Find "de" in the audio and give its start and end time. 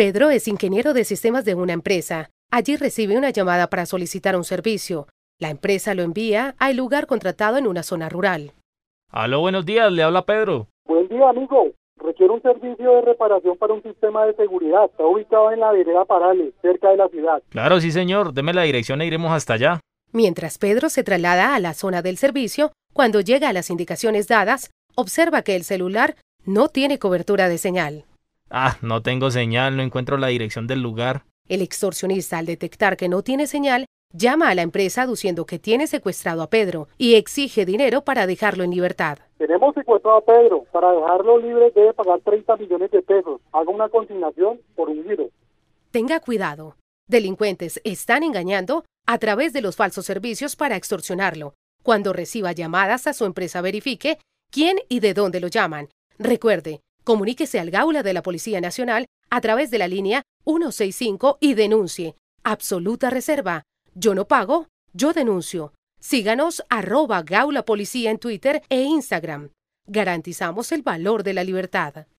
0.94-1.04, 1.44-1.54, 12.92-13.02, 14.24-14.34, 16.88-16.96, 27.50-27.58, 42.90-43.02, 49.52-49.62, 55.00-55.14, 58.04-58.12, 59.72-59.78, 71.24-71.34